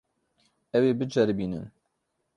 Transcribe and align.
Ew 0.77 0.83
ê 0.89 0.93
biceribînin. 0.99 1.65